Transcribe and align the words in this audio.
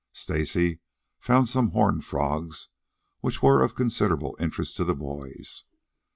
Stacy 0.13 0.79
found 1.19 1.47
some 1.47 1.69
horned 1.73 2.03
frogs, 2.05 2.69
which 3.19 3.43
were 3.43 3.61
of 3.61 3.75
considerable 3.75 4.35
interest 4.39 4.75
to 4.77 4.83
the 4.83 4.95
boys. 4.95 5.65